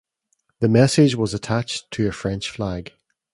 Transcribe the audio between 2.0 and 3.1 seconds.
a French flag.